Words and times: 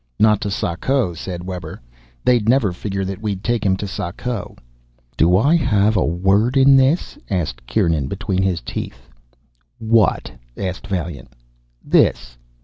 "Not 0.19 0.41
to 0.41 0.49
Sako," 0.49 1.13
said 1.13 1.43
Webber. 1.43 1.79
"They'd 2.25 2.49
never 2.49 2.73
figure 2.73 3.05
that 3.05 3.21
we'd 3.21 3.43
take 3.43 3.63
him 3.63 3.77
to 3.77 3.85
Sako." 3.87 4.55
"Do 5.15 5.37
I 5.37 5.55
have 5.55 5.95
a 5.95 6.03
word 6.03 6.57
in 6.57 6.75
this?" 6.75 7.19
asked 7.29 7.67
Kieran, 7.67 8.07
between 8.07 8.41
his 8.41 8.61
teeth. 8.61 9.07
"What?" 9.77 10.31
asked 10.57 10.87
Vaillant. 10.87 11.33
"This. 11.85 12.35